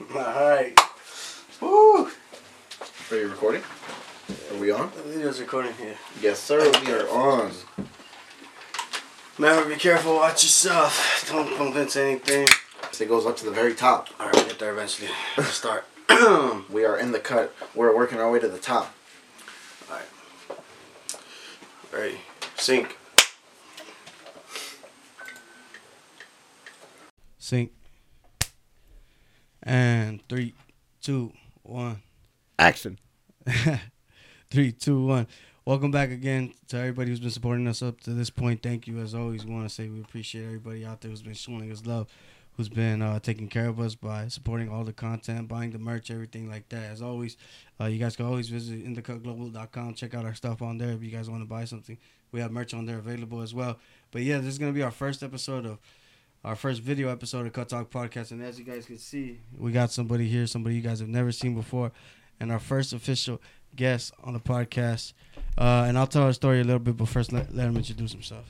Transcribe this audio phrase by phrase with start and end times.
[0.00, 0.78] Alright.
[1.60, 2.08] Woo!
[3.10, 3.62] Are you recording?
[4.52, 4.92] Are we on?
[4.94, 5.96] The video's recording here.
[6.22, 6.70] Yes, sir.
[6.84, 7.50] We are on.
[9.38, 11.28] Remember, be careful, watch yourself.
[11.28, 12.46] Don't bump into anything.
[13.00, 14.08] It goes up to the very top.
[14.20, 15.10] Alright, we'll get there eventually.
[15.36, 15.84] Let's start.
[16.70, 17.52] We are in the cut.
[17.74, 18.94] We're working our way to the top.
[19.88, 20.06] Alright.
[21.92, 22.18] Ready.
[22.56, 22.96] Sink.
[27.38, 27.72] Sync.
[29.68, 30.54] And three,
[31.02, 31.30] two,
[31.62, 32.00] one.
[32.58, 32.98] Action.
[34.50, 35.26] Three, two, one.
[35.66, 38.62] Welcome back again to everybody who's been supporting us up to this point.
[38.62, 38.98] Thank you.
[38.98, 41.84] As always, we want to say we appreciate everybody out there who's been showing us
[41.84, 42.06] love,
[42.56, 46.10] who's been uh, taking care of us by supporting all the content, buying the merch,
[46.10, 46.84] everything like that.
[46.84, 47.36] As always,
[47.78, 51.10] uh, you guys can always visit inthecutglobal.com, check out our stuff on there if you
[51.10, 51.98] guys want to buy something.
[52.32, 53.78] We have merch on there available as well.
[54.12, 55.78] But yeah, this is going to be our first episode of
[56.44, 58.30] our first video episode of Cut Talk Podcast.
[58.30, 61.32] And as you guys can see, we got somebody here, somebody you guys have never
[61.32, 61.92] seen before,
[62.40, 63.40] and our first official
[63.76, 65.12] guest on the podcast.
[65.56, 68.12] Uh, and I'll tell our story a little bit, but first let, let him introduce
[68.12, 68.46] himself.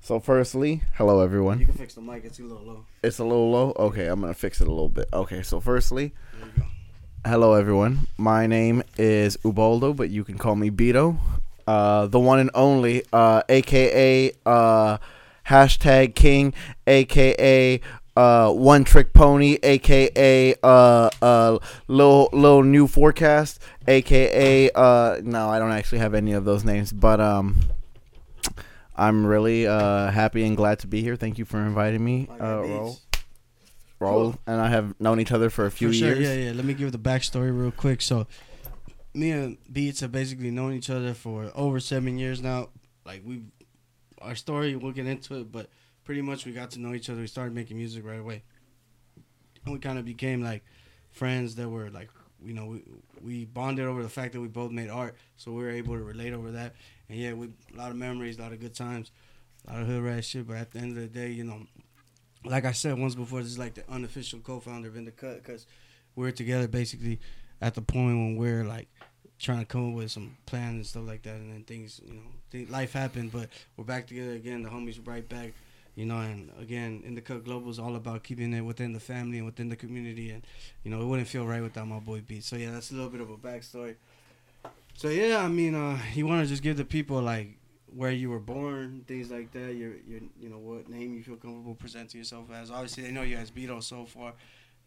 [0.00, 1.60] So, firstly, hello everyone.
[1.60, 2.86] You can fix the mic; it's a little low.
[3.04, 3.72] It's a little low.
[3.78, 5.08] Okay, I'm gonna fix it a little bit.
[5.12, 6.66] Okay, so firstly, There you go.
[7.24, 8.08] hello everyone.
[8.18, 11.18] My name is Ubaldo, but you can call me Beto,
[11.68, 14.98] uh, the one and only, uh, aka uh,
[15.48, 16.54] hashtag King,
[16.86, 17.80] aka
[18.16, 25.58] uh, One Trick Pony, aka uh, uh, little little new forecast, aka uh, no, I
[25.58, 27.60] don't actually have any of those names, but um.
[28.94, 31.16] I'm really uh, happy and glad to be here.
[31.16, 33.00] Thank you for inviting me, I uh, Raul.
[34.00, 36.20] Raul and I have known each other for a few For sure, years.
[36.20, 36.52] yeah, yeah.
[36.52, 38.02] Let me give the backstory real quick.
[38.02, 38.26] So,
[39.14, 42.68] me and Beats have basically known each other for over seven years now.
[43.06, 43.44] Like we,
[44.22, 45.68] our story, we'll get into it, but
[46.04, 47.20] pretty much we got to know each other.
[47.20, 48.42] We started making music right away,
[49.64, 50.64] and we kind of became like
[51.10, 52.10] friends that were like,
[52.44, 52.82] you know, we
[53.22, 56.02] we bonded over the fact that we both made art, so we were able to
[56.02, 56.74] relate over that.
[57.08, 59.10] And yeah, we a lot of memories, a lot of good times,
[59.66, 60.46] a lot of hood rat shit.
[60.46, 61.66] But at the end of the day, you know,
[62.44, 65.42] like I said once before, this is like the unofficial co-founder of In the Cut
[65.42, 65.66] because
[66.16, 67.20] we're together basically
[67.60, 68.88] at the point when we're like
[69.42, 72.14] trying to come up with some plans and stuff like that, and then things, you
[72.14, 74.62] know, life happened, but we're back together again.
[74.62, 75.52] The homies are right back,
[75.96, 79.00] you know, and again, In the Cut Global is all about keeping it within the
[79.00, 80.42] family and within the community, and
[80.84, 82.44] you know, it wouldn't feel right without my boy Beat.
[82.44, 83.96] So yeah, that's a little bit of a backstory.
[84.94, 87.58] So yeah, I mean, uh, you want to just give the people like
[87.94, 89.74] where you were born, things like that.
[89.74, 92.70] Your your you know what name you feel comfortable presenting yourself as.
[92.70, 94.34] Obviously, they know you as Beto so far.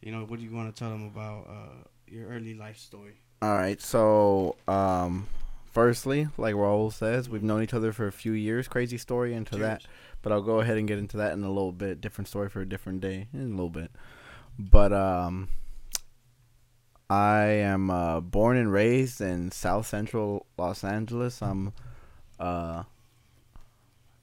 [0.01, 3.15] You know, what do you want to tell them about uh, your early life story?
[3.41, 3.81] All right.
[3.81, 5.27] So, um,
[5.71, 8.67] firstly, like Raul says, we've known each other for a few years.
[8.67, 9.83] Crazy story into that,
[10.21, 12.01] but I'll go ahead and get into that in a little bit.
[12.01, 13.91] Different story for a different day in a little bit.
[14.57, 15.49] But um,
[17.09, 21.41] I am uh, born and raised in South Central Los Angeles.
[21.41, 21.73] I'm
[22.39, 22.83] uh,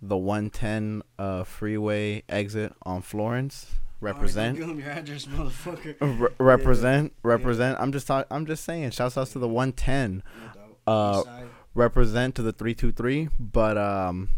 [0.00, 3.66] the 110 uh, freeway exit on Florence.
[4.02, 4.58] Represent.
[4.58, 5.94] Don't your address, motherfucker.
[6.20, 7.78] Re- represent, represent.
[7.80, 8.26] I'm just talking.
[8.30, 8.90] I'm just saying.
[8.90, 10.22] Shouts out to the 110.
[10.86, 10.92] No.
[10.92, 11.22] Uh,
[11.74, 13.28] Represent to the 323.
[13.38, 14.28] But um,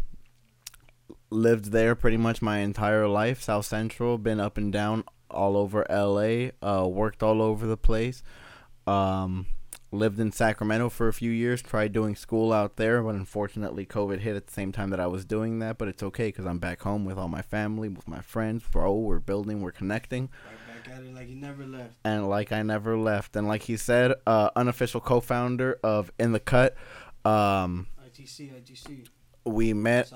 [1.31, 3.43] lived there pretty much my entire life.
[3.43, 4.19] South Central.
[4.19, 6.51] Been up and down all over LA.
[6.63, 8.23] Uh, worked all over the place.
[8.87, 9.47] Um,
[9.95, 11.63] lived in Sacramento for a few years.
[11.63, 15.07] Tried doing school out there, but unfortunately, COVID hit at the same time that I
[15.07, 15.79] was doing that.
[15.79, 18.63] But it's okay because I'm back home with all my family, with my friends.
[18.71, 20.29] Bro, we're building, we're connecting.
[20.47, 21.95] Right back at it like you never left.
[22.05, 23.37] and like I never left.
[23.37, 26.77] And like he said, uh, unofficial co-founder of In the Cut.
[27.25, 29.07] Um, ITC, ITC,
[29.45, 30.11] we met.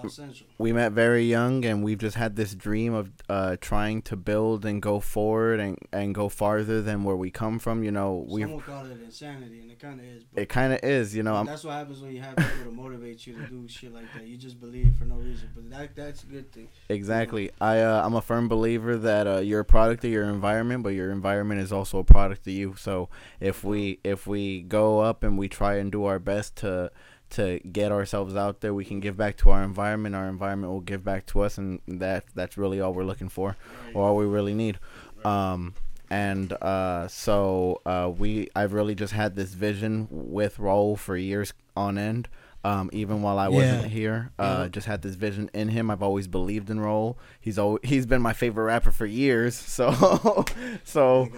[0.57, 4.65] We met very young, and we've just had this dream of uh, trying to build
[4.65, 7.85] and go forward and, and go farther than where we come from.
[7.85, 10.25] You know, we call it insanity, and it kind of is.
[10.25, 11.15] But it kind of is.
[11.15, 13.69] You know, I'm, that's what happens when you have people to motivate you to do
[13.69, 14.27] shit like that.
[14.27, 16.69] You just believe for no reason, but that that's a good thing.
[16.89, 17.51] Exactly.
[17.61, 20.91] I uh, I'm a firm believer that uh, you're a product of your environment, but
[20.91, 22.75] your environment is also a product of you.
[22.79, 23.11] So
[23.41, 26.91] if we if we go up and we try and do our best to
[27.31, 30.15] to get ourselves out there, we can give back to our environment.
[30.15, 33.57] Our environment will give back to us, and that that's really all we're looking for,
[33.95, 34.79] or all we really need.
[35.25, 35.75] Um,
[36.11, 41.53] and uh, so uh, we I've really just had this vision with Raul for years
[41.77, 42.29] on end.
[42.65, 43.89] Um, even while I wasn't Yeah.
[43.89, 44.69] here, uh, Yeah.
[44.69, 45.91] just had this vision in him.
[45.93, 47.15] I've always believed in Raul.
[47.41, 49.55] He's always, he's been my favorite rapper for years.
[49.79, 50.45] So
[50.85, 51.29] so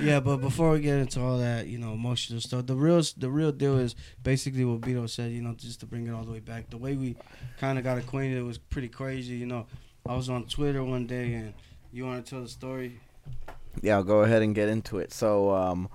[0.00, 3.30] Yeah, but before we get into all that, you know, emotional stuff, the real the
[3.30, 5.32] real deal is basically what Beto said.
[5.32, 7.16] You know, just to bring it all the way back, the way we
[7.58, 9.34] kind of got acquainted was pretty crazy.
[9.34, 9.66] You know,
[10.06, 11.54] I was on Twitter one day, and
[11.92, 13.00] you want to tell the story?
[13.82, 15.12] Yeah, I'll go ahead and get into it.
[15.12, 15.88] So, um,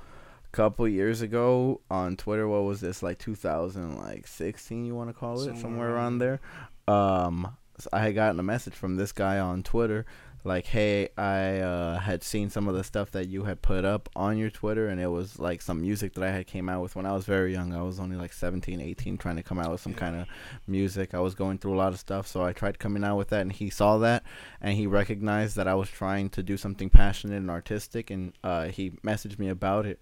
[0.45, 4.85] a couple years ago on Twitter, what was this like 2016?
[4.85, 6.39] You want to call it somewhere, somewhere around there?
[6.87, 10.05] Um, so I had gotten a message from this guy on Twitter
[10.45, 14.09] like hey i uh, had seen some of the stuff that you had put up
[14.15, 16.95] on your twitter and it was like some music that i had came out with
[16.95, 17.73] when i was very young.
[17.73, 20.27] I was only like 17 18 trying to come out with some kind of
[20.67, 21.13] music.
[21.13, 23.41] I was going through a lot of stuff so i tried coming out with that
[23.41, 24.23] and he saw that
[24.61, 28.65] and he recognized that i was trying to do something passionate and artistic and uh,
[28.65, 29.99] he messaged me about it.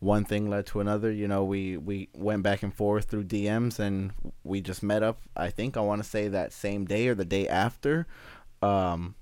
[0.00, 3.78] One thing led to another you know we we went back and forth through dms
[3.78, 4.12] and
[4.42, 7.24] we just met up i think i want to say that same day or the
[7.24, 8.06] day after
[8.60, 9.14] um,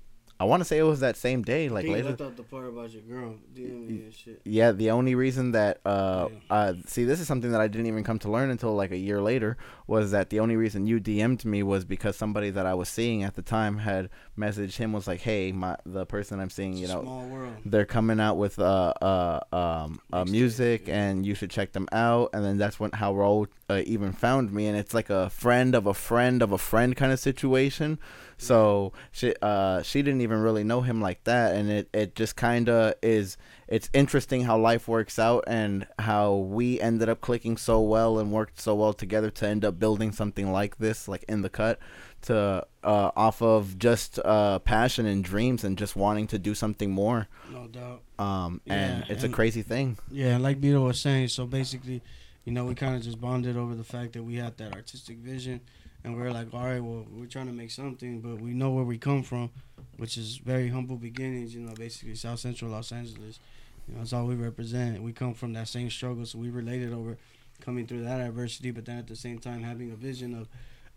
[0.43, 2.09] I want to say it was that same day, like later.
[2.09, 4.41] left out the part about your girl DMing and shit.
[4.43, 6.37] Yeah, the only reason that uh, yeah.
[6.53, 8.97] uh, see, this is something that I didn't even come to learn until like a
[8.97, 9.55] year later
[9.87, 13.23] was that the only reason you DM'd me was because somebody that I was seeing
[13.23, 16.89] at the time had messaged him was like, "Hey, my the person I'm seeing, you
[16.89, 21.03] know, they're coming out with uh uh um uh, music, yeah.
[21.03, 24.51] and you should check them out." And then that's when how Raul uh, even found
[24.51, 27.97] me, and it's like a friend of a friend of a friend kind of situation.
[28.43, 32.35] So she uh she didn't even really know him like that, and it it just
[32.35, 33.37] kind of is.
[33.67, 38.31] It's interesting how life works out and how we ended up clicking so well and
[38.31, 41.79] worked so well together to end up building something like this, like in the cut,
[42.23, 46.91] to uh off of just uh passion and dreams and just wanting to do something
[46.91, 47.27] more.
[47.51, 48.01] No doubt.
[48.19, 49.97] Um, and yeah, it's and, a crazy thing.
[50.11, 52.01] Yeah, like Beto was saying, so basically,
[52.45, 55.17] you know, we kind of just bonded over the fact that we had that artistic
[55.17, 55.61] vision
[56.03, 58.83] and we're like, all right, well, we're trying to make something, but we know where
[58.83, 59.49] we come from,
[59.97, 61.55] which is very humble beginnings.
[61.55, 63.39] You know, basically South Central Los Angeles.
[63.87, 65.01] You know, that's all we represent.
[65.01, 67.17] We come from that same struggle, so we related over
[67.61, 70.47] coming through that adversity, but then at the same time having a vision of,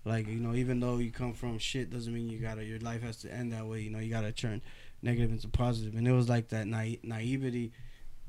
[0.04, 3.02] like, you know, even though you come from shit, doesn't mean you gotta your life
[3.02, 3.80] has to end that way.
[3.80, 4.62] You know, you gotta turn
[5.02, 7.72] negative into positive, and it was like that naive, naivety,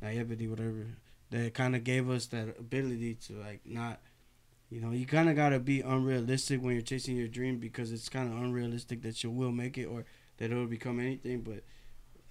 [0.01, 0.88] naivety, whatever,
[1.31, 4.00] that kind of gave us that ability to like not
[4.69, 7.92] you know, you kind of got to be unrealistic when you're chasing your dream because
[7.92, 10.06] it's kind of unrealistic that you will make it or
[10.38, 11.42] that it'll become anything.
[11.42, 11.64] But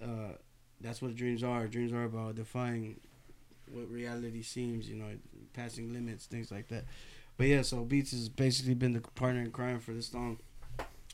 [0.05, 0.33] uh,
[0.79, 1.67] that's what dreams are.
[1.67, 2.99] Dreams are about defying
[3.71, 5.07] what reality seems, you know,
[5.53, 6.85] passing limits, things like that.
[7.37, 10.39] But yeah, so Beats has basically been the partner in crime for this song.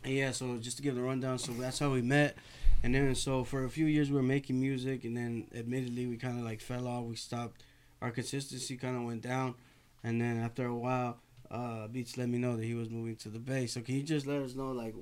[0.03, 2.35] And yeah, so just to give the rundown, so that's how we met.
[2.83, 6.17] And then so for a few years we were making music, and then admittedly we
[6.17, 7.05] kind of like fell off.
[7.05, 7.63] We stopped.
[8.01, 9.55] Our consistency kind of went down.
[10.03, 11.19] And then after a while,
[11.49, 13.67] uh, Beats let me know that he was moving to the Bay.
[13.67, 14.95] So can you just let us know, like,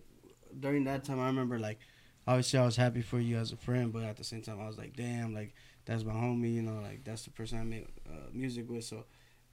[0.59, 1.79] during that time, I remember, like,
[2.27, 4.67] obviously I was happy for you as a friend, but at the same time, I
[4.67, 5.53] was like, damn, like,
[5.85, 8.83] that's my homie, you know, like, that's the person I make uh, music with.
[8.83, 9.05] So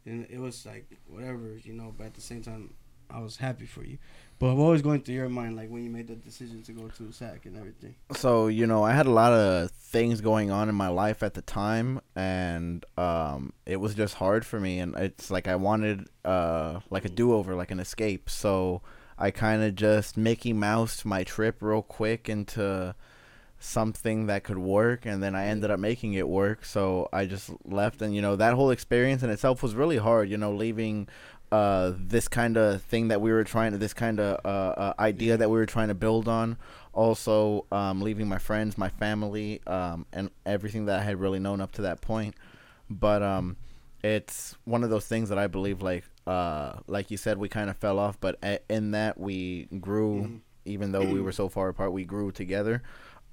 [0.06, 2.74] and it was like, whatever, you know, but at the same time,
[3.10, 3.98] I was happy for you.
[4.38, 6.86] But what was going through your mind, like when you made the decision to go
[6.86, 7.96] to SAC and everything?
[8.12, 11.34] So you know, I had a lot of things going on in my life at
[11.34, 14.78] the time, and um, it was just hard for me.
[14.78, 18.30] And it's like I wanted uh, like a do over, like an escape.
[18.30, 18.82] So
[19.18, 22.94] I kind of just Mickey Mouse my trip real quick into
[23.60, 27.50] something that could work and then I ended up making it work so I just
[27.64, 31.08] left and you know that whole experience in itself was really hard you know leaving
[31.50, 34.94] uh, this kind of thing that we were trying to, this kind of uh, uh,
[34.98, 36.56] idea that we were trying to build on.
[36.92, 41.60] Also, um, leaving my friends, my family, um, and everything that I had really known
[41.60, 42.34] up to that point.
[42.90, 43.56] But um,
[44.02, 47.70] it's one of those things that I believe, like, uh, like you said, we kind
[47.70, 48.38] of fell off, but
[48.68, 50.36] in that we grew, mm-hmm.
[50.64, 52.82] even though we were so far apart, we grew together.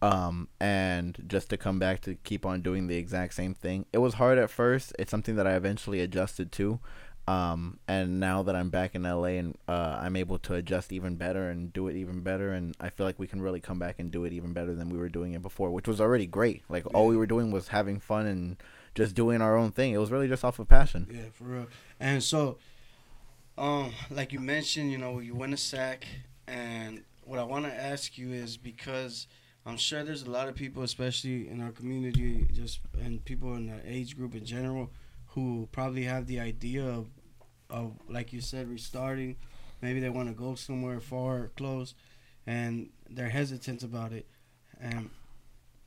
[0.02, 3.86] Um, and just to come back to keep on doing the exact same thing.
[3.92, 4.94] It was hard at first.
[5.00, 6.80] It's something that I eventually adjusted to
[7.28, 11.16] um, and now that I'm back in LA and uh, I'm able to adjust even
[11.16, 13.96] better and do it even better, and I feel like we can really come back
[13.98, 16.64] and do it even better than we were doing it before, which was already great.
[16.70, 16.92] Like yeah.
[16.94, 18.58] all we were doing was having fun and
[18.94, 19.94] just doing our own thing.
[19.94, 21.08] It was really just off of passion.
[21.12, 21.68] Yeah, for real.
[22.00, 22.58] And so,
[23.58, 26.06] um, like you mentioned, you know, you win a sack,
[26.48, 29.26] and what I want to ask you is because
[29.66, 33.66] I'm sure there's a lot of people, especially in our community, just and people in
[33.66, 34.92] the age group in general
[35.36, 37.08] who probably have the idea of,
[37.70, 39.38] of like you said, restarting.
[39.82, 41.94] Maybe they want to go somewhere far or close,
[42.48, 44.26] and they're hesitant about it.
[44.80, 45.10] And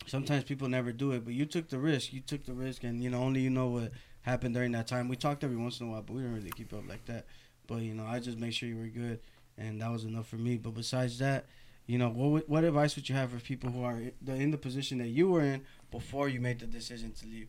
[0.06, 2.12] sometimes people never do it, but you took the risk.
[2.12, 5.08] You took the risk, and you know only you know what happened during that time.
[5.08, 7.26] We talked every once in a while, but we didn't really keep up like that.
[7.66, 9.20] But you know, I just make sure you were good,
[9.56, 10.56] and that was enough for me.
[10.56, 11.46] But besides that,
[11.86, 14.98] you know, what what advice would you have for people who are in the position
[14.98, 17.48] that you were in before you made the decision to leave?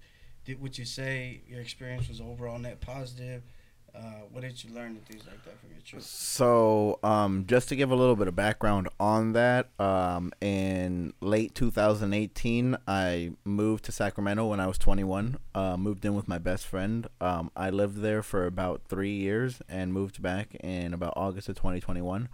[0.50, 3.44] Did, would you say your experience was overall net positive?
[3.96, 6.02] Uh, what did you learn and things like that from your trip?
[6.02, 11.56] So, um, just to give a little bit of background on that, um, in late
[11.56, 15.38] 2018, I moved to Sacramento when I was 21.
[15.56, 17.08] Uh, moved in with my best friend.
[17.20, 21.56] Um, I lived there for about three years and moved back in about August of
[21.56, 22.30] 2021.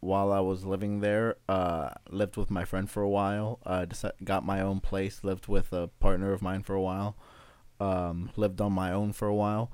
[0.00, 3.60] While I was living there, uh, lived with my friend for a while.
[3.66, 3.84] Uh,
[4.24, 5.22] got my own place.
[5.22, 7.16] Lived with a partner of mine for a while.
[7.78, 9.70] Um, lived on my own for a while.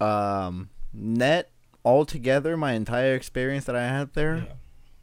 [0.00, 1.50] Um, net
[1.84, 4.52] altogether, my entire experience that I had there, yeah.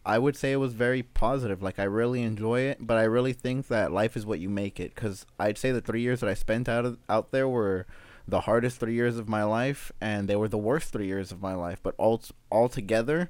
[0.06, 1.62] I would say it was very positive.
[1.62, 4.80] Like I really enjoy it, but I really think that life is what you make
[4.80, 4.94] it.
[4.94, 7.86] Because I'd say the three years that I spent out of, out there were
[8.28, 11.42] the hardest three years of my life, and they were the worst three years of
[11.42, 11.80] my life.
[11.82, 13.30] But all altogether,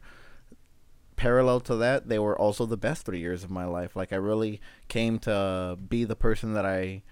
[1.16, 3.96] parallel to that, they were also the best three years of my life.
[3.96, 7.04] Like I really came to be the person that I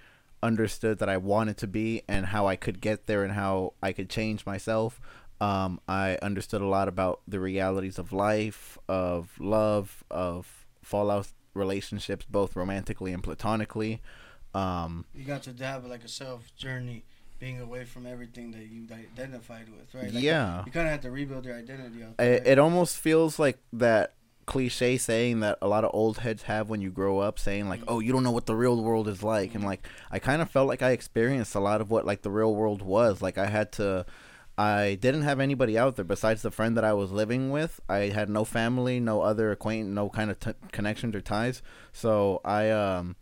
[0.44, 3.94] understood that I wanted to be and how I could get there and how I
[3.94, 5.00] could change myself.
[5.40, 12.26] Um, I understood a lot about the realities of life, of love, of fallout relationships,
[12.30, 14.02] both romantically and platonically.
[14.54, 17.06] Um, you got to have like a self journey,
[17.42, 20.14] being away from everything that you identified with, right?
[20.14, 20.64] Like yeah.
[20.64, 22.04] You kind of have to rebuild your identity.
[22.04, 24.14] Out there, it, it almost feels like that
[24.46, 27.80] cliche saying that a lot of old heads have when you grow up saying like
[27.88, 30.50] oh you don't know what the real world is like and like i kind of
[30.50, 33.46] felt like i experienced a lot of what like the real world was like i
[33.46, 34.04] had to
[34.58, 38.00] i didn't have anybody out there besides the friend that i was living with i
[38.10, 41.62] had no family no other acquaintance no kind of t- connections or ties
[41.94, 43.16] so i um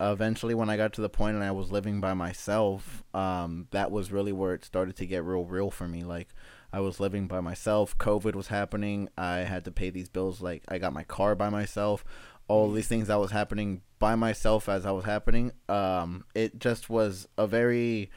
[0.00, 3.90] eventually when i got to the point and i was living by myself um that
[3.90, 6.28] was really where it started to get real real for me like
[6.74, 7.96] I was living by myself.
[7.98, 9.08] COVID was happening.
[9.16, 10.40] I had to pay these bills.
[10.40, 12.04] Like I got my car by myself.
[12.48, 15.52] All these things that was happening by myself as I was happening.
[15.68, 18.10] Um, it just was a very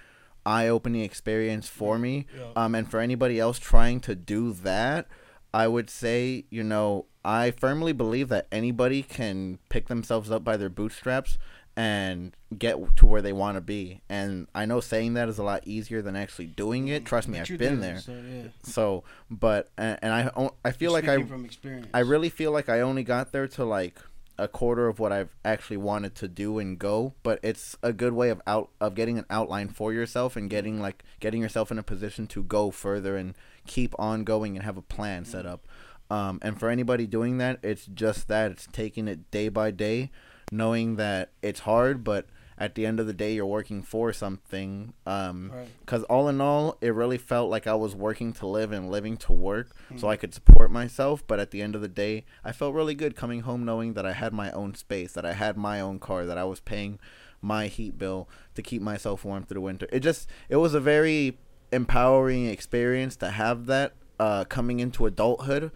[0.44, 2.26] eye-opening experience for me.
[2.36, 2.48] Yeah.
[2.56, 5.08] Um, and for anybody else trying to do that,
[5.54, 10.58] I would say, you know, I firmly believe that anybody can pick themselves up by
[10.58, 11.38] their bootstraps
[11.78, 14.02] and get to where they want to be.
[14.10, 17.06] And I know saying that is a lot easier than actually doing it.
[17.06, 18.00] Trust me, but I've been there.
[18.00, 18.48] So, yeah.
[18.64, 21.88] so, but and, and I I feel like I from experience.
[21.94, 24.00] I really feel like I only got there to like
[24.40, 28.14] a quarter of what I've actually wanted to do and go, but it's a good
[28.14, 31.78] way of out of getting an outline for yourself and getting like getting yourself in
[31.78, 33.36] a position to go further and
[33.68, 35.52] keep on going and have a plan set mm.
[35.52, 35.68] up.
[36.10, 40.10] Um, and for anybody doing that, it's just that it's taking it day by day
[40.52, 42.28] knowing that it's hard, but
[42.58, 44.94] at the end of the day, you're working for something.
[45.06, 46.10] Um, because right.
[46.10, 49.34] all in all, it really felt like I was working to live and living to
[49.34, 49.98] work, mm-hmm.
[49.98, 51.26] so I could support myself.
[51.28, 54.06] But at the end of the day, I felt really good coming home knowing that
[54.06, 57.00] I had my own space, that I had my own car, that I was paying
[57.42, 59.88] my heat bill to keep myself warm through the winter.
[59.92, 61.38] It just, it was a very
[61.72, 65.72] empowering experience to have that uh, coming into adulthood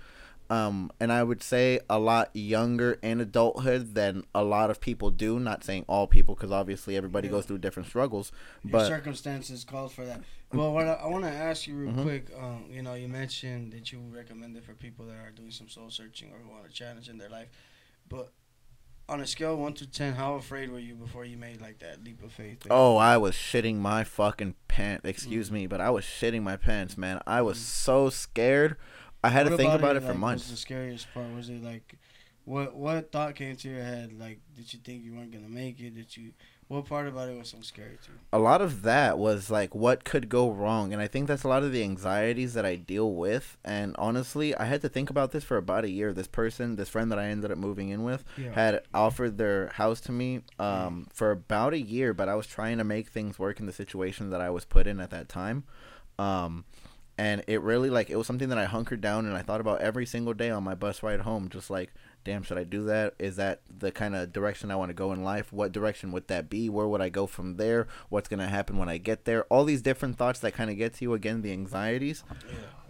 [0.51, 5.09] um, and I would say a lot younger in adulthood than a lot of people
[5.09, 5.39] do.
[5.39, 7.31] Not saying all people, because obviously everybody yeah.
[7.31, 8.33] goes through different struggles.
[8.63, 10.21] Your but circumstances call for that.
[10.51, 12.03] Well, what I, I want to ask you real mm-hmm.
[12.03, 15.51] quick, um, you know, you mentioned that you recommend it for people that are doing
[15.51, 17.47] some soul searching or who want a challenge in their life,
[18.09, 18.33] but
[19.07, 22.03] on a scale one to ten, how afraid were you before you made like that
[22.03, 22.67] leap of faith?
[22.69, 25.05] Oh, I was shitting my fucking pants.
[25.05, 25.55] Excuse mm-hmm.
[25.55, 27.21] me, but I was shitting my pants, man.
[27.25, 27.63] I was mm-hmm.
[27.63, 28.75] so scared.
[29.23, 30.43] I had what to think about it, it for like, months.
[30.45, 31.97] Was the scariest part was it like,
[32.45, 34.13] what what thought came to your head?
[34.17, 35.95] Like, did you think you weren't gonna make it?
[35.95, 36.33] Did you?
[36.67, 38.17] What part about it was so scary to you?
[38.31, 41.49] A lot of that was like what could go wrong, and I think that's a
[41.49, 43.57] lot of the anxieties that I deal with.
[43.65, 46.13] And honestly, I had to think about this for about a year.
[46.13, 48.53] This person, this friend that I ended up moving in with, yeah.
[48.53, 52.77] had offered their house to me um, for about a year, but I was trying
[52.77, 55.65] to make things work in the situation that I was put in at that time.
[56.17, 56.65] Um,
[57.21, 59.79] and it really like it was something that I hunkered down and I thought about
[59.81, 63.13] every single day on my bus ride home just like damn should I do that?
[63.19, 65.53] Is that the kind of direction I want to go in life?
[65.53, 66.67] What direction would that be?
[66.67, 67.87] Where would I go from there?
[68.09, 69.43] What's going to happen when I get there?
[69.45, 72.23] All these different thoughts that kind of get to you again the anxieties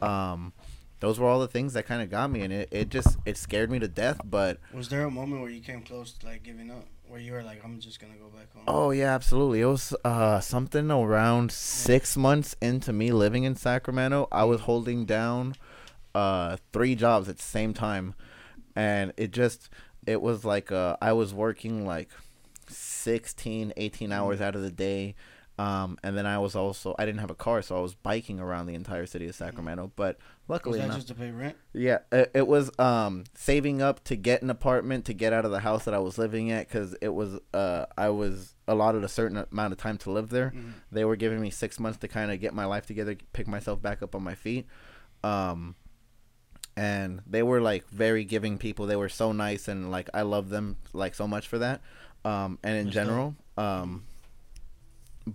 [0.02, 0.32] yeah.
[0.32, 0.54] um
[1.02, 3.36] those were all the things that kind of got me and it, it just it
[3.36, 6.44] scared me to death but was there a moment where you came close to like
[6.44, 8.64] giving up where you were like, I'm just gonna go back home?
[8.68, 9.62] Oh yeah, absolutely.
[9.62, 14.30] It was uh, something around six months into me living in Sacramento.
[14.32, 15.56] I was holding down
[16.16, 18.16] uh, three jobs at the same time,
[18.76, 19.70] and it just
[20.08, 22.10] it was like uh, I was working like
[22.70, 25.16] 16, 18 hours out of the day.
[25.62, 28.40] Um, and then I was also I didn't have a car, so I was biking
[28.40, 29.92] around the entire city of Sacramento.
[29.96, 31.56] But Was luckily that enough, just to pay rent?
[31.74, 35.52] yeah, it, it was um saving up to get an apartment to get out of
[35.52, 39.08] the house that I was living at because it was uh I was allotted a
[39.10, 40.52] certain amount of time to live there.
[40.56, 40.72] Mhm.
[40.92, 43.82] They were giving me six months to kind of get my life together, pick myself
[43.82, 44.66] back up on my feet.
[45.24, 45.76] Um,
[46.76, 48.86] and they were like very giving people.
[48.88, 51.82] They were so nice and like I love them like so much for that.
[52.24, 54.04] Um, and in general, um,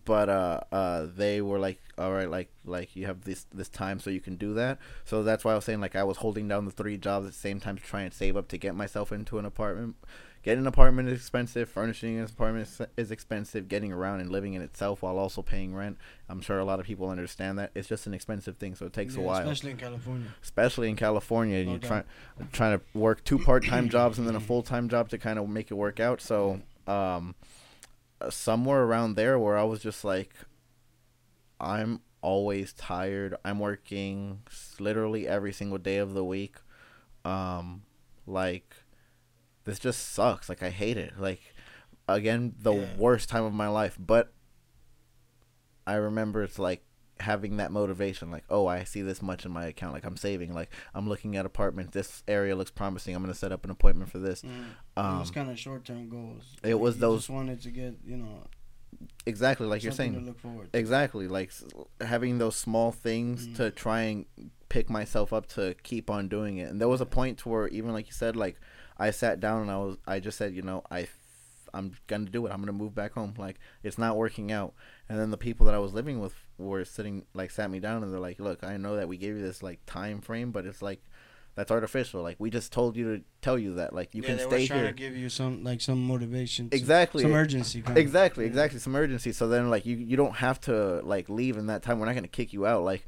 [0.04, 4.00] but uh, uh, they were like, all right, like like you have this this time
[4.00, 4.78] so you can do that.
[5.04, 7.32] So that's why I was saying like I was holding down the three jobs at
[7.32, 9.96] the same time to try and save up to get myself into an apartment.
[10.42, 11.68] Getting an apartment is expensive.
[11.68, 13.66] Furnishing an apartment is, is expensive.
[13.66, 15.98] Getting around and living in itself while also paying rent.
[16.28, 17.72] I'm sure a lot of people understand that.
[17.74, 19.38] It's just an expensive thing, so it takes Yeah, a while.
[19.40, 20.28] especially in California.
[20.44, 22.04] Especially in California, No you're trying
[22.52, 25.40] trying to work two part time jobs and then a full time job to kind
[25.40, 26.20] of make it work out.
[26.20, 27.34] So, um,
[28.30, 30.34] somewhere around there where I was just like,
[31.60, 33.36] I'm always tired.
[33.44, 34.42] I'm working
[34.78, 36.56] literally every single day of the week.
[37.24, 37.82] Um,
[38.26, 38.76] like
[39.64, 40.48] this just sucks.
[40.48, 41.14] Like I hate it.
[41.18, 41.54] Like
[42.08, 42.96] again, the Yeah.
[42.96, 43.96] worst time of my life.
[43.98, 44.32] But
[45.86, 46.84] I remember it's like
[47.20, 50.52] having that motivation like oh i see this much in my account like i'm saving
[50.52, 53.70] like i'm looking at apartments this area looks promising i'm going to set up an
[53.70, 54.48] appointment for this Mm.
[54.48, 56.44] it um was kind of short term goals.
[56.62, 58.44] it was you those- Just wanted to get you know
[59.26, 60.72] exactly like you're saying to look forward.
[60.72, 60.78] to.
[60.78, 61.52] Exactly, like
[62.00, 63.56] having those small things Mhm.
[63.56, 64.26] to try and
[64.68, 66.70] pick myself up to keep on doing it.
[66.70, 68.58] And there was a point to where even like you said, like
[68.98, 71.08] I sat down and I was I just said, you know, I
[71.76, 72.50] I'm gonna do it.
[72.52, 73.34] I'm gonna move back home.
[73.38, 74.74] Like it's not working out.
[75.08, 78.02] And then the people that I was living with were sitting like sat me down
[78.02, 80.66] and they're like, look, I know that we gave you this like time frame, but
[80.66, 81.00] it's like
[81.54, 82.22] that's artificial.
[82.22, 84.60] Like we just told you to tell you that like you yeah, can they stay
[84.62, 84.88] were trying here.
[84.88, 86.70] to give you some like some motivation.
[86.70, 87.22] some- Exactly.
[87.22, 87.80] Some urgency.
[87.82, 88.50] Kind Exactly, Of.
[88.50, 88.78] exactly.
[88.80, 89.32] Some urgency.
[89.32, 91.98] So then, like, you you don't have to like leave in that time.
[91.98, 92.84] We're not gonna kick you out.
[92.84, 93.06] Like,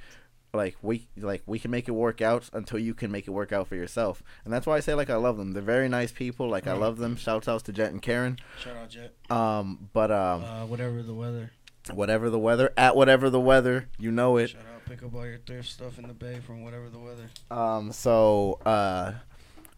[0.58, 3.52] like we like we can make it work out until you can make it work
[3.52, 4.22] out for yourself.
[4.44, 5.52] And that's why I say like I love them.
[5.52, 6.48] They're very nice people.
[6.50, 7.16] Like I love them.
[7.16, 8.38] Shouts outs to Jet and Karen.
[8.62, 9.14] Shout out Jet.
[9.30, 11.52] Um, but um, Uh, whatever the weather.
[11.94, 14.50] whatever the weather, at whatever the weather, you know it.
[14.50, 14.84] Shout out.
[14.84, 17.28] Pick up all your thrift stuff in the bay from whatever the weather.
[17.50, 19.12] Um, so, uh,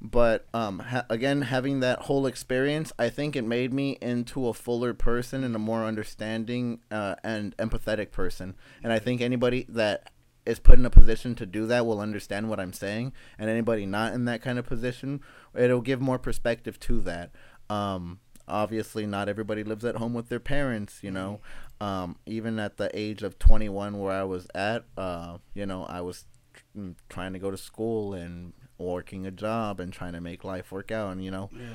[0.01, 4.55] but um, ha- again, having that whole experience, I think it made me into a
[4.55, 8.55] fuller person and a more understanding uh, and empathetic person.
[8.83, 10.11] And I think anybody that
[10.47, 13.13] is put in a position to do that will understand what I'm saying.
[13.39, 15.21] And anybody not in that kind of position,
[15.55, 17.31] it'll give more perspective to that.
[17.69, 21.41] Um, obviously, not everybody lives at home with their parents, you know.
[21.81, 26.00] Um, even at the age of 21, where I was at, uh, you know, I
[26.00, 26.25] was
[26.55, 30.73] tr- trying to go to school and working a job and trying to make life
[30.73, 31.13] work out.
[31.13, 31.67] And, you know, Yeah.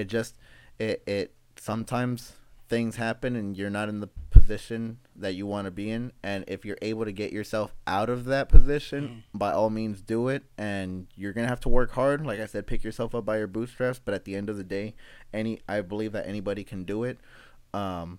[0.00, 0.36] it just,
[0.78, 2.32] it, it, sometimes
[2.68, 6.12] things happen and you're not in the position that you want to be in.
[6.22, 10.28] And if you're able to get yourself out of that position, by all means do
[10.28, 10.44] it.
[10.58, 12.26] And you're going to have to work hard.
[12.26, 14.00] Like I said, pick yourself up by your bootstraps.
[14.04, 14.94] But at the end of the day,
[15.32, 17.18] any, I believe that anybody can do it.
[17.72, 18.18] Um,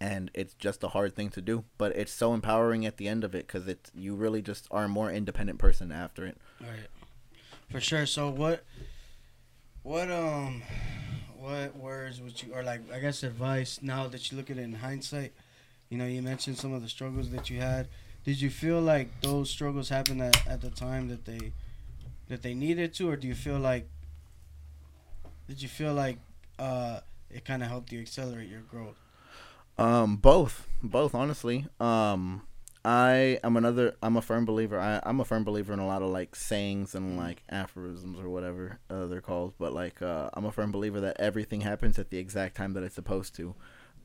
[0.00, 3.22] and it's just a hard thing to do but it's so empowering at the end
[3.22, 6.88] of it because it's you really just are a more independent person after it Right.
[7.70, 8.06] For sure.
[8.06, 8.64] So what
[9.82, 10.62] what um
[11.40, 14.62] what words would you or like I guess advice now that you look at it
[14.62, 15.32] in hindsight,
[15.88, 17.88] you know, you mentioned some of the struggles that you had.
[18.24, 21.52] Did you feel like those struggles happened at, at the time that they
[22.28, 23.88] that they needed to or do you feel like
[25.48, 26.18] did you feel like
[26.58, 27.00] uh
[27.30, 28.98] it kind of helped you accelerate your growth?
[29.78, 32.42] um both both honestly um
[32.84, 36.02] i am another i'm a firm believer I, i'm a firm believer in a lot
[36.02, 40.44] of like sayings and like aphorisms or whatever uh, they're called but like uh, i'm
[40.46, 43.54] a firm believer that everything happens at the exact time that it's supposed to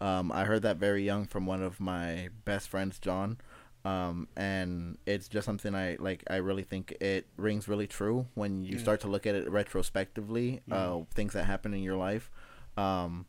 [0.01, 3.37] um, i heard that very young from one of my best friends john
[3.85, 6.23] um, and it's just something I like.
[6.27, 8.81] I really think it rings really true when you Yeah.
[8.81, 10.63] start to look at it retrospectively.
[10.71, 12.31] Uh, things that happen in your life.
[12.77, 13.27] Um,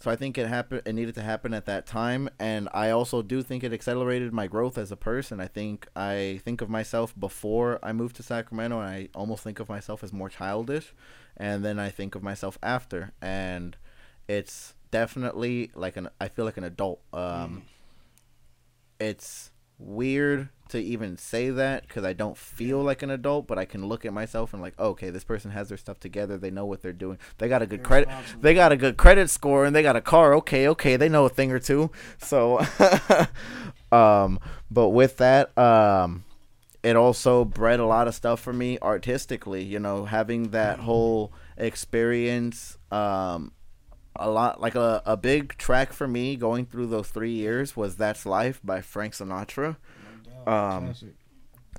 [0.00, 0.82] so I think it happened.
[0.86, 4.46] It needed to happen at that time, and I also do think it accelerated my
[4.46, 5.40] growth as a person.
[5.40, 9.60] I think I think of myself before I moved to Sacramento, and I almost think
[9.60, 10.94] of myself as more childish,
[11.36, 13.76] and then I think of myself after, and
[14.26, 16.08] it's definitely like an.
[16.18, 17.02] I feel like an adult.
[17.12, 17.64] Um,
[18.98, 23.64] it's weird to even say that because I don't feel like an adult, but I
[23.64, 26.38] can look at myself and like, okay, this person has their stuff together.
[26.38, 27.18] They know what they're doing.
[27.38, 28.08] They got a good credit.
[28.40, 30.34] They got a good credit score and they got a car.
[30.34, 31.90] Okay, okay, they know a thing or two.
[32.18, 32.64] So,
[33.92, 34.38] um,
[34.70, 36.24] but with that, um,
[36.82, 39.62] it also bred a lot of stuff for me artistically.
[39.64, 43.52] You know, having that whole experience, um,
[44.16, 47.96] a lot like a, a big track for me going through those three years was
[47.96, 49.76] "That's Life" by Frank Sinatra.
[50.46, 50.94] Um,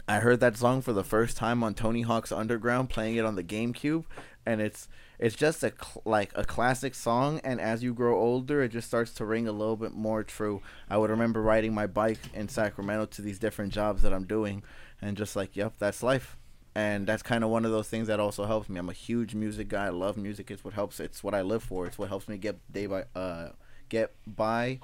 [0.07, 3.35] I heard that song for the first time on Tony Hawk's Underground, playing it on
[3.35, 4.05] the GameCube,
[4.45, 4.87] and it's
[5.19, 7.39] it's just a cl- like a classic song.
[7.43, 10.61] And as you grow older, it just starts to ring a little bit more true.
[10.89, 14.63] I would remember riding my bike in Sacramento to these different jobs that I'm doing,
[15.01, 16.37] and just like, yep, that's life.
[16.73, 18.79] And that's kind of one of those things that also helps me.
[18.79, 19.87] I'm a huge music guy.
[19.87, 20.49] I love music.
[20.49, 20.99] It's what helps.
[20.99, 21.85] It's what I live for.
[21.85, 23.49] It's what helps me get day by uh
[23.89, 24.79] get by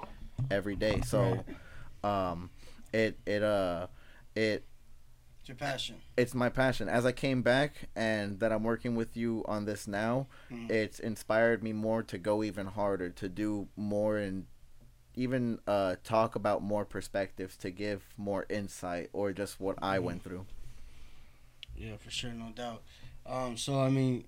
[0.50, 1.00] every day.
[1.00, 1.44] So,
[2.04, 2.50] um,
[2.92, 3.86] it it uh
[4.34, 4.64] it
[5.40, 5.96] It's your passion.
[6.16, 6.90] it's my passion.
[6.90, 10.70] As I came back and that I'm working with you on this now, Mhm.
[10.70, 14.44] it's inspired me more to go even harder, to do more and
[15.14, 20.02] even uh, talk about more perspectives, to give more insight or just what I Mhm.
[20.04, 20.46] went through.
[21.78, 22.82] Yeah, for sure, no doubt.
[23.26, 24.24] Um, so I mean,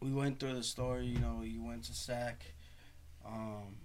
[0.00, 1.06] we went through the story.
[1.06, 2.54] You know, you went to SAC,
[3.26, 3.76] um,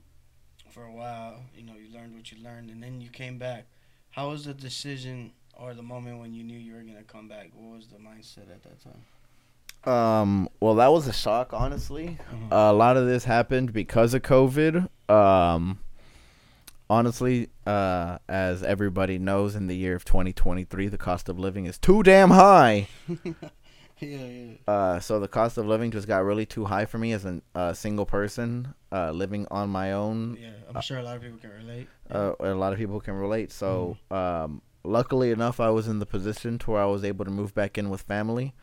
[0.70, 1.44] for a while.
[1.56, 3.66] You know, you learned what you learned, and then you came back.
[4.12, 7.50] How was the decision or the moment when you knew you were gonna come back?
[7.54, 9.04] What was the mindset at that time?
[9.84, 12.18] Um, well, that was a shock, honestly.
[12.32, 12.48] Mhm.
[12.52, 14.88] a lot of this happened because of COVID.
[15.10, 15.80] Um,
[16.90, 21.78] honestly, uh, as everybody knows, in the year of 2023, the cost of living is
[21.78, 22.88] too damn high.
[24.00, 24.54] yeah, yeah.
[24.68, 27.42] Uh, so the cost of living just got really too high for me as a
[27.54, 30.38] uh, single person uh, living on my own.
[30.42, 31.88] Yeah, I'm sure a lot of people can relate.
[32.10, 33.52] Uh, a lot of people can relate.
[33.52, 37.32] So, um, luckily enough, I was in the position to where I was able to
[37.32, 38.54] move back in with family,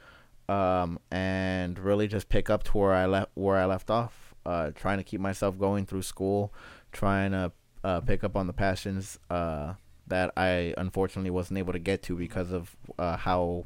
[0.49, 4.35] um, and really just pick up to where I left where I left off.
[4.45, 6.55] Uh, trying to keep myself going through school,
[6.91, 7.53] trying to
[7.85, 9.75] uh, pick up on the passions uh,
[10.07, 13.65] that I unfortunately wasn't able to get to because of uh, how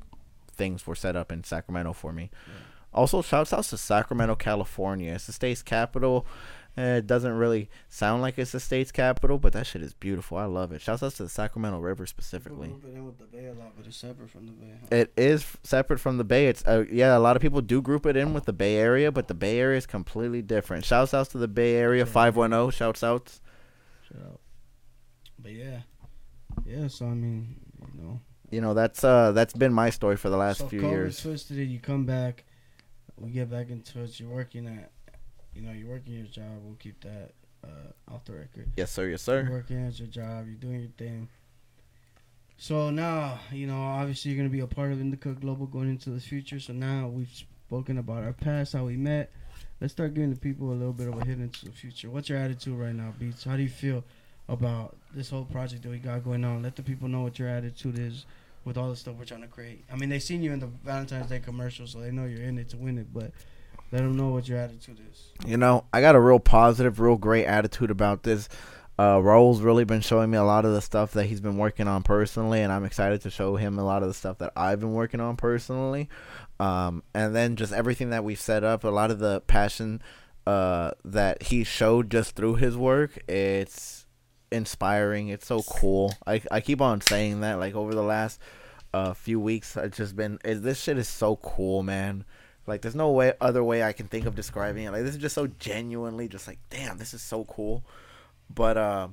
[0.55, 2.31] things were set up in Sacramento for me.
[2.46, 2.53] Yeah.
[2.94, 5.14] Also, shouts out to Sacramento, California.
[5.14, 6.27] It's the state's capital.
[6.77, 10.37] Eh, It doesn't really sound like it's the state's capital, but that shit is beautiful.
[10.37, 10.83] I love it.
[10.83, 12.68] Shouts out to the Sacramento River specifically.
[12.68, 14.72] group it in with the Bay a lot, but it's separate from the Bay.
[14.81, 14.87] huh?
[14.90, 16.48] It is separate from the Bay.
[16.48, 19.11] It's uh, yeah, a lot of people do group it in with the Bay Area,
[19.11, 20.85] but the Bay Area is completely different.
[20.85, 22.68] Shouts out to the Bay Area five one zero.
[22.68, 23.38] Shouts out.
[24.20, 24.40] Out.
[25.38, 25.81] But yeah,
[26.64, 26.88] yeah.
[26.88, 27.57] So I mean,
[27.94, 28.20] you know,
[28.51, 31.20] You know that's uh that's been my story for the last so few COVID years.
[31.22, 31.64] twisted it.
[31.64, 32.44] You come back.
[33.18, 34.18] We get back into it.
[34.18, 34.90] You're working at,
[35.55, 36.61] you know, you're working your job.
[36.62, 37.33] We'll keep that
[37.64, 38.72] uh, off the record.
[38.77, 39.09] Yes sir.
[39.09, 39.51] Yes You're sir.
[39.51, 40.46] working at your job.
[40.46, 41.29] You're doing your thing.
[42.57, 45.66] So now, you know, obviously you're gonna be a part of In the Cut Global
[45.66, 46.61] going into the future.
[46.61, 47.29] So now we've
[47.66, 49.33] spoken about our past, how we met.
[49.83, 52.09] Let's start giving the people a little bit of a hit into the future.
[52.09, 53.42] What's your attitude right now, Beats?
[53.42, 54.05] How do you feel
[54.49, 56.62] about this whole project that we got going on?
[56.62, 58.25] Let the people know what your attitude is
[58.64, 59.85] with all the stuff we're trying to create.
[59.92, 62.59] I mean, they seen you in the Valentine's Day commercial, so they know you're in
[62.59, 63.12] it to win it.
[63.12, 63.33] But
[63.90, 65.31] let them know what your attitude is.
[65.45, 68.49] You know, I got a real positive, real great attitude about this.
[69.02, 71.88] Uh, Raul's really been showing me a lot of the stuff that he's been working
[71.88, 74.78] on personally, and I'm excited to show him a lot of the stuff that I've
[74.78, 76.08] been working on personally.
[76.60, 80.02] Um, and then just everything that we've set up, a lot of the passion
[80.46, 84.06] uh, that he showed just through his work, it's
[84.52, 85.30] inspiring.
[85.30, 86.14] It's so cool.
[86.24, 88.40] I, I keep on saying that, like, over the last
[88.94, 92.24] uh, few weeks, it's just been, it, this shit is so cool, man.
[92.68, 94.92] Like, there's no way other way I can think of describing it.
[94.92, 97.82] Like, this is just so genuinely just like, damn, this is so cool.
[98.54, 99.08] But uh,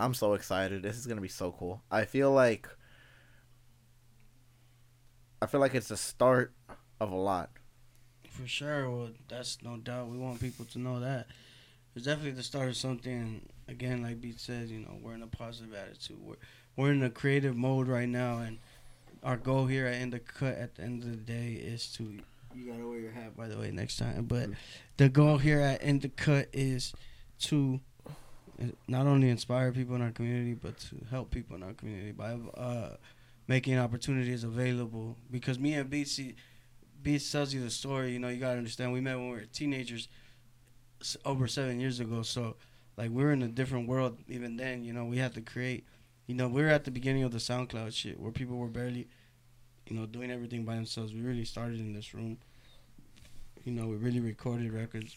[0.00, 0.82] I'm so excited.
[0.82, 1.82] This is gonna be so cool.
[1.90, 2.68] I feel like
[5.40, 6.52] I feel like it's the start
[7.00, 7.50] of a lot.
[8.30, 8.90] For sure.
[8.90, 10.08] Well, that's no doubt.
[10.08, 11.26] We want people to know that.
[11.94, 13.48] It's definitely the start of something.
[13.66, 16.18] Again, like Beat said, you know, we're in a positive attitude.
[16.20, 16.36] We're
[16.76, 18.58] we're in a creative mode right now, and
[19.22, 22.18] our goal here at In the Cut at the end of the day is to.
[22.54, 24.24] You gotta wear your hat, by the way, next time.
[24.24, 24.50] But
[24.96, 26.92] the goal here at In the Cut is
[27.40, 27.80] to
[28.86, 32.32] not only inspire people in our community, but to help people in our community by
[32.56, 32.96] uh,
[33.46, 35.16] making opportunities available.
[35.30, 36.20] Because me and Beats,
[37.02, 38.12] Beats tells you the story.
[38.12, 38.92] You know, you gotta understand.
[38.92, 40.08] We met when we were teenagers,
[41.24, 42.22] over seven years ago.
[42.22, 42.56] So,
[42.96, 44.84] like, we are in a different world even then.
[44.84, 45.84] You know, we had to create.
[46.26, 49.08] You know, we were at the beginning of the SoundCloud shit where people were barely,
[49.86, 51.14] you know, doing everything by themselves.
[51.14, 52.38] We really started in this room.
[53.64, 55.16] You know, we really recorded records,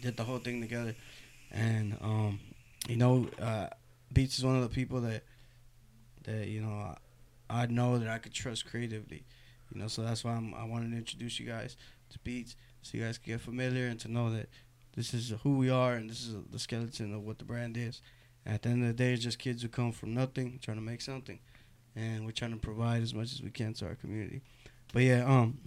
[0.00, 0.94] did the whole thing together,
[1.54, 2.40] and um,
[2.88, 3.68] you know, uh,
[4.12, 5.22] Beats is one of the people that
[6.24, 6.94] that you know
[7.50, 9.24] I, I know that I could trust creatively.
[9.72, 11.76] You know, so that's why I'm, I wanted to introduce you guys
[12.10, 14.48] to Beats, so you guys can get familiar and to know that
[14.94, 18.00] this is who we are and this is the skeleton of what the brand is.
[18.46, 20.82] At the end of the day, it's just kids who come from nothing trying to
[20.82, 21.38] make something,
[21.96, 24.42] and we're trying to provide as much as we can to our community.
[24.92, 25.58] But yeah, um,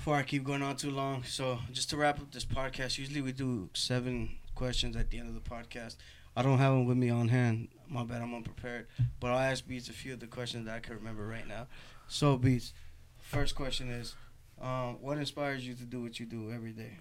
[0.00, 3.20] before I keep going on too long, so just to wrap up this podcast, usually
[3.20, 5.96] we do seven questions at the end of the podcast.
[6.34, 7.68] I don't have them with me on hand.
[7.86, 8.86] My bad, I'm unprepared.
[9.20, 11.66] But I'll ask Beats a few of the questions that I can remember right now.
[12.08, 12.72] So Beats,
[13.18, 14.14] first question is,
[14.58, 16.96] um, what inspires you to do what you do every day?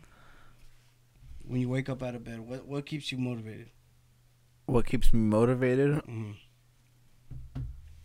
[1.47, 3.69] When you wake up out of bed, what what keeps you motivated?
[4.65, 5.91] What keeps me motivated?
[5.99, 6.31] Mm-hmm.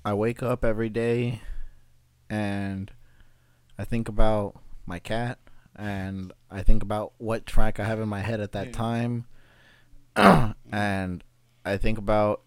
[0.04, 1.40] I wake up every day
[2.30, 2.92] and
[3.76, 5.38] I think about my cat
[5.76, 8.72] and I think about what track I have in my head at that Yeah.
[8.72, 9.26] time.
[10.16, 11.24] and
[11.64, 12.42] I think about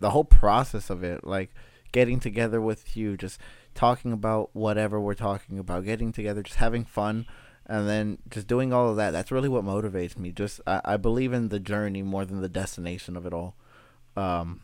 [0.00, 1.50] the whole process of it, like
[1.92, 3.40] getting together with you, just
[3.74, 7.26] talking about whatever we're talking about, getting together, just having fun,
[7.66, 9.10] and then just doing all of that.
[9.12, 10.32] That's really what motivates me.
[10.32, 13.54] Just I, I believe in the journey more than the destination of it all.
[14.16, 14.60] Um,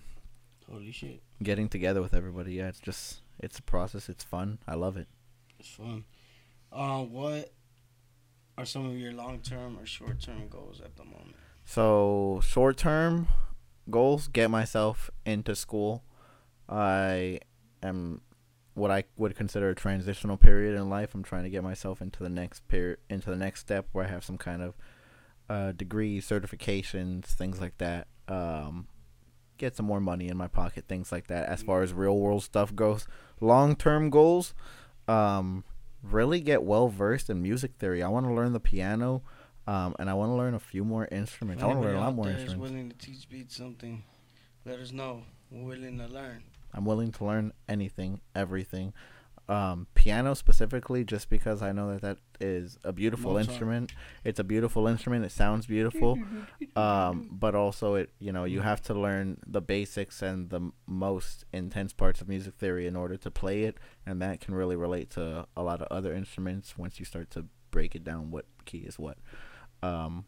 [0.70, 4.08] Holy shit, getting together with everybody, yeah, it's just it's a process.
[4.08, 4.58] It's fun.
[4.66, 5.06] I love it.
[5.60, 6.04] it's fun.
[6.74, 7.52] Uh, what
[8.58, 11.36] are some of your long term or short term goals at the moment?
[11.64, 13.28] So short term
[13.88, 16.02] goals: get myself into school.
[16.68, 17.40] I
[17.82, 18.22] am
[18.74, 21.14] what I would consider a transitional period in life.
[21.14, 24.08] I'm trying to get myself into the next period, into the next step where I
[24.08, 24.74] have some kind of
[25.48, 28.08] uh, degree, certifications, things like that.
[28.26, 28.88] Um,
[29.58, 31.48] get some more money in my pocket, things like that.
[31.48, 33.06] As far as real world stuff goes,
[33.40, 34.54] long term goals,
[35.06, 35.62] um,
[36.10, 38.02] really get well versed in music theory.
[38.02, 39.22] I want to learn the piano.
[39.66, 41.62] Um, and I want to learn a few more instruments.
[41.62, 42.70] I want to learn a lot more out there is instruments.
[42.70, 44.02] willing to teach Beats something,
[44.66, 45.22] let us know.
[45.50, 46.42] We're willing to learn.
[46.74, 48.92] I'm willing to learn anything, everything.
[49.46, 53.48] Um, piano specifically, just because I know that that is a beautiful Mozart.
[53.48, 53.92] instrument.
[54.24, 55.24] It's a beautiful instrument.
[55.24, 56.18] It sounds beautiful.
[56.76, 61.44] Um, but also it, you know, you have to learn the basics and the most
[61.52, 65.10] intense parts of music theory in order to play it, and that can really relate
[65.10, 68.78] to a lot of other instruments once you start to break it down what key
[68.78, 69.18] is what.
[69.84, 70.24] Um,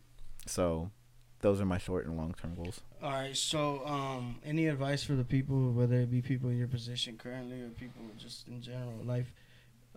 [0.47, 0.93] so
[1.41, 2.81] those are my short and long term goals.
[3.03, 3.37] All right.
[3.37, 7.61] So, um, any advice for the people, whether it be people in your position currently
[7.61, 9.33] or people just in general, life,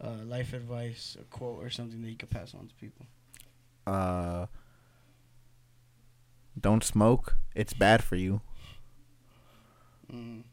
[0.03, 3.05] uh, life advice, a quote or something that you could pass on to people?
[3.87, 4.47] Uh,
[6.59, 7.35] don't smoke.
[7.55, 8.41] It's bad for you.
[10.13, 10.43] Mm.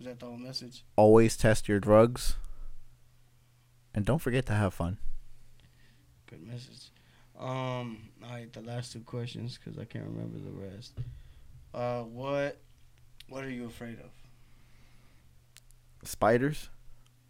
[0.00, 0.84] Is that the whole message?
[0.96, 2.36] Always test your drugs.
[3.94, 4.98] And don't forget to have fun.
[6.26, 6.90] Good message.
[7.38, 8.08] Um.
[8.24, 8.52] All right.
[8.52, 10.94] The last two questions, because I can't remember the rest.
[11.74, 12.58] Uh, what,
[13.28, 14.10] what are you afraid of?
[16.08, 16.70] Spiders.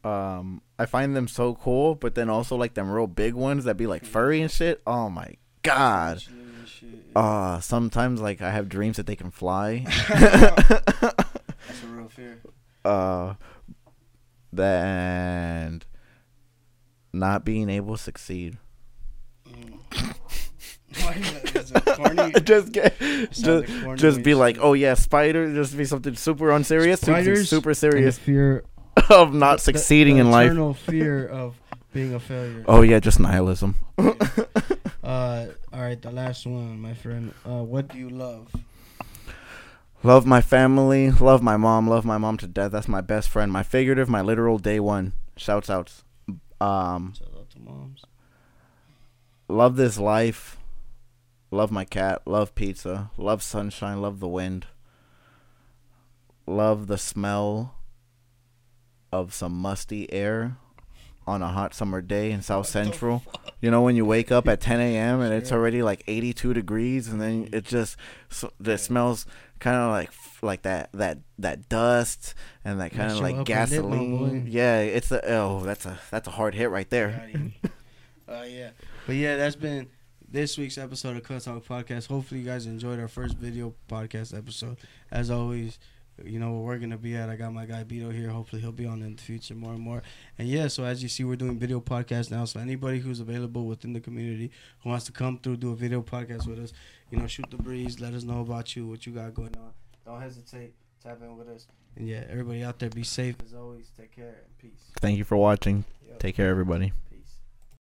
[0.05, 3.77] Um, I find them so cool, but then also like them real big ones that
[3.77, 4.81] be like furry and shit.
[4.87, 6.19] Oh my god.
[6.19, 6.89] Actually, and shit.
[7.17, 9.85] Uh, sometimes like I have dreams that they can fly.
[10.09, 12.39] That's a real fear.
[12.85, 13.35] uh,
[14.53, 15.85] that and
[17.13, 18.59] not being able to succeed.
[22.45, 22.99] just get,
[23.31, 23.67] just,
[23.97, 25.53] just be like, oh yeah, spider.
[25.55, 28.65] Just be something super unserious, Spiders super serious fear,
[29.11, 30.47] of not succeeding the in life.
[30.47, 31.61] Eternal fear of
[31.93, 32.65] being a failure.
[32.67, 33.77] Oh yeah, just nihilism.
[35.03, 37.33] Uh, all right, the last one, my friend.
[37.45, 38.53] Uh, what do you love?
[40.03, 42.73] Love my family, love my mom, love my mom to death.
[42.73, 45.13] That's my best friend, my figurative, my literal day one.
[45.37, 46.05] Shouts outs.
[46.61, 47.36] Um, Shout out to moms.
[49.49, 50.59] Love this life.
[51.51, 54.67] Love my cat, love pizza, love sunshine, love the wind.
[56.47, 57.77] Love the smell
[59.13, 60.57] of some musty air
[61.27, 63.23] on a hot summer day in South Central.
[63.61, 65.21] You know when you wake up at 10 a.m.
[65.21, 67.97] and it's already like 82 degrees, and then it just
[68.29, 69.27] so, it smells
[69.59, 70.11] kind of like
[70.43, 74.41] like that that that dust and that kind of like up a bit, my gasoline.
[74.45, 74.51] boy.
[74.51, 77.29] Yeah, it's a oh that's a that's a hard hit right there.
[77.33, 77.53] You.
[78.29, 78.71] uh, yeah,
[79.07, 79.89] but yeah, that's been
[80.29, 82.09] this week's episode of Cut Talk Podcast.
[82.09, 84.77] Hopefully, you guys enjoyed our first video podcast episode.
[85.11, 85.79] As always,
[86.25, 87.31] you know where we're gonna be at.
[87.31, 88.29] I got my guy Beto here.
[88.31, 90.03] Hopefully, he'll be on in the future more and more.
[90.39, 92.45] And yeah, so as you see, we're doing video podcasts now.
[92.45, 96.03] So anybody who's available within the community who wants to come through, do a video
[96.03, 96.73] podcast with us,
[97.11, 98.01] you know, shoot the breeze.
[98.01, 99.71] Let us know about you, what you got going on.
[100.05, 100.75] Don't hesitate.
[101.03, 101.67] Tap in with us.
[101.95, 103.91] And yeah, everybody out there, be safe as always.
[103.97, 104.91] Take care and peace.
[105.01, 105.85] Thank you for watching.
[106.09, 106.19] Yep.
[106.19, 106.93] Take care, everybody.